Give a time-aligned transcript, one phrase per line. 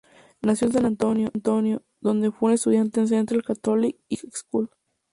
[0.41, 1.31] Nació en San Antonio,
[1.99, 4.71] donde fue un estudiante en Central Catholic High School.